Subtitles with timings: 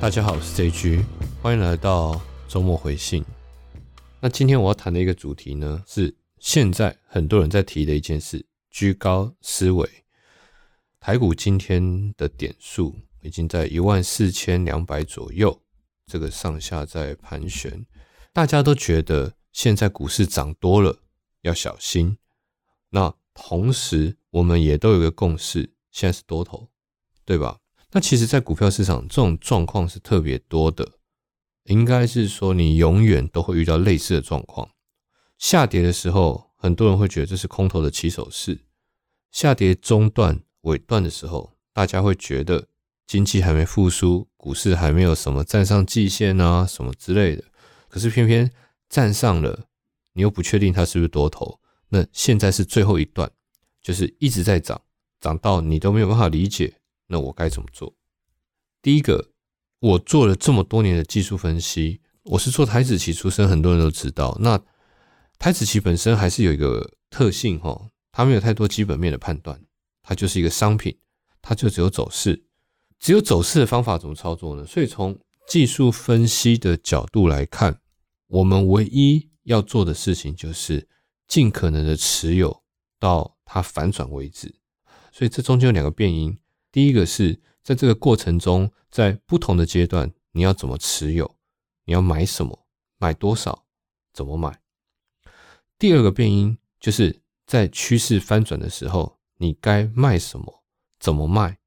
[0.00, 1.04] 大家好，我是 JG，
[1.42, 2.18] 欢迎来到
[2.48, 3.22] 周末回信。
[4.18, 9.86] 那今天我要谈的一个主题呢，是现在很多人在提的一件事——居高思维。
[10.98, 15.60] 台股今天的点数已经在一万四千两百左右，
[16.06, 17.84] 这个上下在盘旋，
[18.32, 21.00] 大家都觉得现在股市涨多了，
[21.42, 22.16] 要小心。
[22.88, 26.70] 那同时，我们也都有个共识，现在是多头，
[27.26, 27.59] 对吧？
[27.92, 30.92] 那其实，在股票市场这种状况是特别多的，
[31.64, 34.70] 应该是说你永远都会遇到类似的状况。
[35.38, 38.58] 下跌的时候，很多人会觉得这是空头的起手式；
[39.32, 42.68] 下跌中段、尾段的时候，大家会觉得
[43.06, 47.42] 经济还没复苏，股市还没有什么站上季线啊什么之类的。
[47.88, 48.52] 可是偏偏
[48.88, 49.66] 站上了，
[50.12, 51.58] 你又不确定它是不是多头。
[51.88, 53.28] 那现在是最后一段，
[53.82, 54.80] 就是一直在涨，
[55.20, 56.74] 涨到你都没有办法理解。
[57.12, 57.92] 那我该怎么做？
[58.80, 59.32] 第一个，
[59.80, 64.38] 我做了这么多年的技术分析，我是做台子棋出身，很多人都知道。
[64.40, 64.62] 那
[65.36, 69.60] 台子棋本身还是有一个特性哈，它没有太多基本面的判断，
[70.02, 70.96] 它就是一个商品，
[71.42, 72.44] 它就只有走势，
[73.00, 74.64] 只有走势的方法怎么操作呢？
[74.64, 77.80] 所以从技术分析的角度来看，
[78.28, 80.88] 我们唯一要做的事情就是
[81.26, 82.62] 尽可能的持有
[83.00, 84.54] 到它反转为止。
[85.10, 86.38] 所以这中间有两个变因。
[86.72, 91.36] 第一个是在这个过程中，在不同的阶段，你要怎么持有，
[91.84, 92.66] 你要买什么，
[92.98, 93.64] 买多少，
[94.12, 94.60] 怎么买。
[95.78, 100.62] 第二个变因就是在趋势翻转的时候，你该卖什么，
[101.00, 101.58] 怎么卖。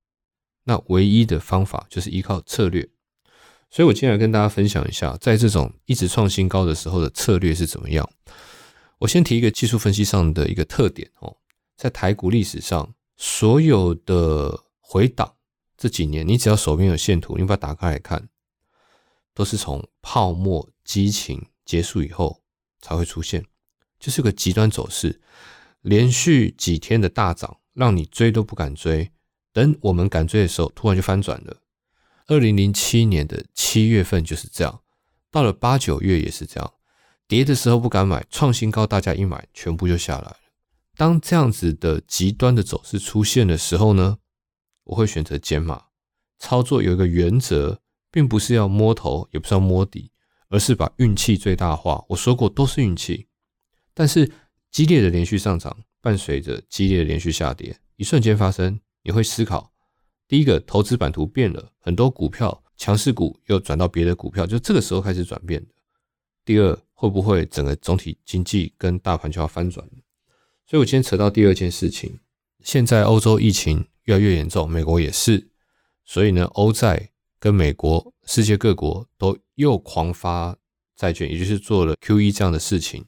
[0.64, 2.90] 那唯一的方法就是依靠策略。
[3.70, 8.10] 所以我今天来跟大家分享一下，在这种一直创新高的时候的策略是怎么样。
[9.00, 11.36] 我先提一个技术分析上的一个特点哦，
[11.76, 14.64] 在台股历史上所有的。
[14.86, 15.36] 回档
[15.78, 18.30] 这几年，你只要手边有线图，你把它打开来看，
[19.34, 22.44] 都是从泡沫激情结束以后
[22.82, 23.46] 才会出现，
[24.00, 25.22] 就是个极端走势，
[25.82, 29.12] 连续几天的大涨，让你追都不敢追。
[29.52, 31.62] 等我们敢追的时候，突然就翻转了。
[32.28, 34.82] 二零零七年的七月份就是这样，
[35.32, 36.74] 到了八九月也是这样，
[37.28, 40.38] 跌的时候不敢买，创新高，大家一买，全部就下来了。
[40.96, 44.20] 当这样子的极端的走势出现的时候呢？
[44.86, 45.86] 我会选择减码
[46.40, 50.12] 操作，有一个原则，并不是要摸头，也不是要摸底，
[50.50, 52.04] 而是把运气最大化。
[52.10, 53.28] 我说过，都是运气。
[53.94, 54.30] 但是
[54.72, 59.72] 激烈的连续上涨伴随着激烈的连续下跌，一瞬间发生，你会思考：
[60.28, 65.70] 第一个，投资版图变了，很多股票强势股又转到别的股票，就这个时候开始转变的。
[66.44, 69.88] 第二，会不会整个总体经济跟大盘就要翻转？
[70.66, 72.20] 所以我今天扯到第二件事情，
[72.62, 73.88] 现在欧洲疫情。
[74.04, 75.50] 越来越严重，美国也是，
[76.04, 80.58] 所以呢，欧债跟美国、世界各国都又狂发
[80.96, 83.06] 债券，也就是做了 Q E 这样的事情，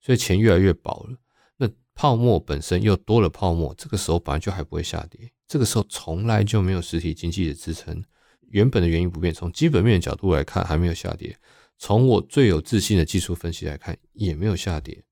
[0.00, 1.18] 所以钱越来越薄了。
[1.56, 8.02] 那泡沫本身又多了泡沫，这个时候本来就还不会下跌，这个时候从来就没有实体经济的支撑，
[8.48, 11.38] 原本的原因不变，从基本面的角度来看还没有下跌，
[11.78, 15.04] 从我最有自信的技术分析来看也没有下跌，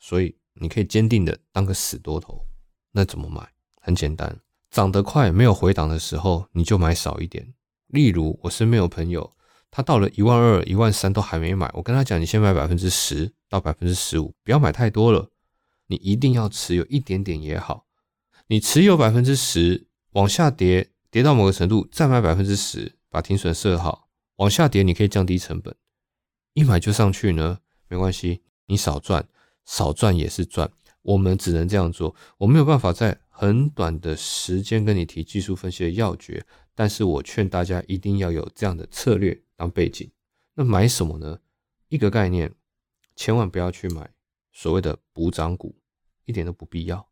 [0.00, 2.44] 所以你可以坚定的当个死多头。
[2.92, 3.48] 那怎么买？
[3.82, 4.40] 很简单。
[4.70, 7.52] 涨得快没有回档的时候，你就买少一点。
[7.88, 9.32] 例如，我身边有朋友，
[9.70, 15.30] 他到了一万二、一万三都还没买，我跟他讲，你先买百分之十到百分之十五，不要买太多了。
[15.88, 17.86] 你一定要持有一点点也好。
[18.46, 25.74] 你持有百分之十，往下跌，跌到某个程度再买百分之十，把停损设好，往下跌你可以降低成本，
[26.54, 29.26] 一买就上去呢，没关系，你少赚，
[29.64, 30.70] 少赚也是赚。
[31.02, 33.20] 我们只能这样做，我没有办法在。
[33.32, 36.44] 很短的时间跟你提技术分析的要诀，
[36.74, 40.10] 但是我劝大家一定要有这样的策略当背景。
[40.52, 41.38] 那买什么呢？
[41.88, 42.52] 一个概念，
[43.16, 44.10] 千万不要去买
[44.52, 45.74] 所谓的补涨股，
[46.26, 47.08] 一点都不必要。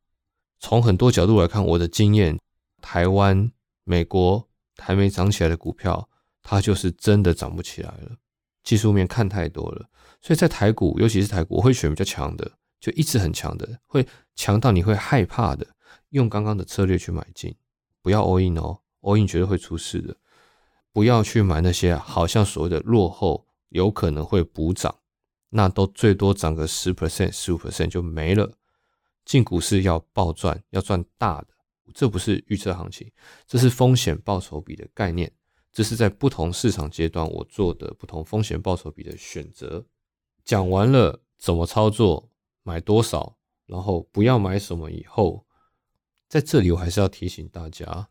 [0.58, 2.38] 从很多角度来看，我的经验，
[2.82, 3.50] 台湾、
[3.84, 6.10] 美国还没涨起来的股票，
[6.42, 8.18] 它就是真的涨不起来了。
[8.62, 9.88] 技术面看太多了，
[10.20, 15.66] 所以在台股，尤其是台股，我会选比较强的，就一直很强的，会强到你会害怕的。
[16.10, 17.54] 用刚刚的策略去买进，
[18.00, 20.16] 不要 all in 哦，all in 绝对会出事的。
[20.92, 24.96] 不要去买那些好像所谓的落后，有可能会补涨，
[25.50, 28.52] 那都最多涨个十 percent、十五 percent 就没了。
[29.24, 31.48] 进股市要暴赚，要赚大的，
[31.92, 33.10] 这不是预测行情，
[33.46, 35.30] 这是风险报酬比的概念。
[35.70, 39.84] 这是在不同市场阶段我做的不同风险报酬比的选择。
[40.42, 42.30] 讲完了怎么操作，
[42.68, 45.46] 买多少，然后不要买什么以后。
[46.28, 48.10] 在这里，我还是要提醒大家，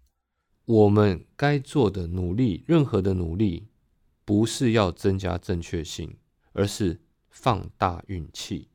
[0.65, 3.67] 我们该做的努力，任何的努力，
[4.25, 6.17] 不是要增加正确性，
[6.53, 6.99] 而是
[7.29, 8.69] 放大运气，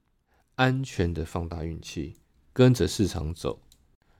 [0.55, 2.14] 安全的放大运气，
[2.52, 3.61] 跟着市场走。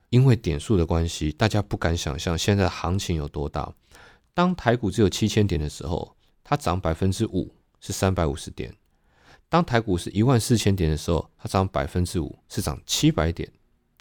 [0.09, 3.73] 因为点数的关系，大家不敢想象现在行情有多大。
[4.33, 8.69] 当台股只有七千点的时候，它涨百分之五是三百五十点；
[9.53, 13.47] 当台股是一万四千点的时候，它涨百分之五是涨七百点。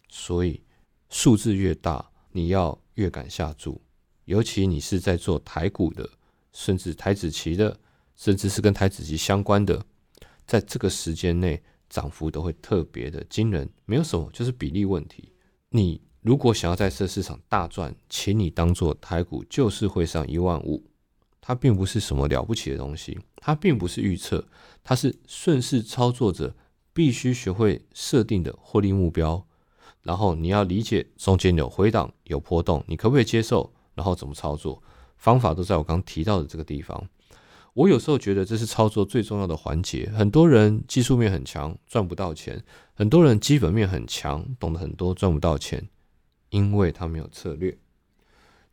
[0.08, 0.62] 所以
[1.10, 3.78] 数字越大，你要越敢下注。
[4.24, 6.08] 尤其你是在做台股的，
[6.54, 7.78] 甚至台子期的，
[8.16, 9.84] 甚至是跟台子期相关的，
[10.46, 13.68] 在这个时间内涨幅都会特别的惊人。
[13.84, 15.34] 没有什么，就是比例问题。
[15.68, 20.82] 你如果想要在这市场大赚，请你当做台股就是会上一万五，
[21.42, 24.46] 它并不是什么了不起的东西，它并不是预测，
[24.82, 26.54] 它是顺势操作者
[26.94, 29.44] 必须学会设定的获利目标。
[30.02, 33.72] 然后你要理解中间有回档有波动，你可不可以接受？
[33.94, 34.82] 然后怎么操作？
[35.16, 37.08] 方法都在我刚提到的这个地方。
[37.74, 40.10] 我有时候觉得这是操作最重要的环节。
[40.14, 42.58] 很多人技术面很强，赚不到钱；
[42.94, 45.88] 很多人基本面很强，懂得很多，赚不到钱，
[46.50, 47.78] 因为他没有策略。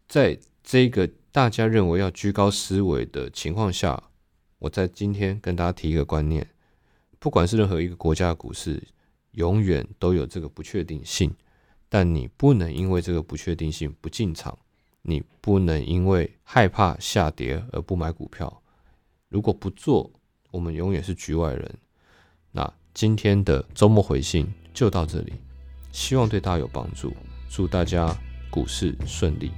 [0.08, 4.02] 在这个大家认为要居高思维的情况下，
[4.58, 6.48] 我在今天跟大家提一个观念：
[7.20, 8.82] 不管是任何一个国家的股市，
[9.32, 11.32] 永远都有这个不确定性，
[11.88, 14.58] 但你不能因为这个不确定性不进场，
[15.04, 18.62] 你不能因为害怕下跌而不买股票。
[19.28, 20.12] 如果不做，
[20.50, 21.78] 我们永远是局外人。
[22.52, 25.34] 那今天的周末回信就到这里，
[25.92, 27.14] 希望对大家有帮助，
[27.48, 28.18] 祝大家
[28.50, 29.52] 股市顺利。